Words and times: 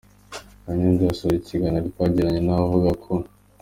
Kanyombya 0.63 1.03
yasoje 1.09 1.35
ikiganiro 1.39 1.85
twagiranye 1.93 2.39
na 2.43 2.53
we 2.57 2.61
avuga 2.65 2.89
ko. 3.03 3.11